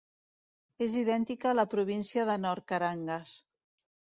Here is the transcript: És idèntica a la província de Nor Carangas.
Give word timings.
És 0.85 0.95
idèntica 1.01 1.51
a 1.51 1.57
la 1.59 1.67
província 1.75 2.25
de 2.31 2.39
Nor 2.47 2.63
Carangas. 2.73 3.37